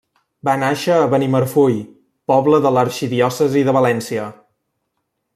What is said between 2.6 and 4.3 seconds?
de l'arxidiòcesi de València.